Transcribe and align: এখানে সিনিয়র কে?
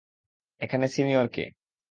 এখানে 0.61 0.85
সিনিয়র 0.87 1.27
কে? 1.27 1.43